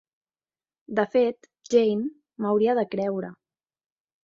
[0.99, 2.07] De fet, Jane,
[2.41, 3.33] m'hauria de creure.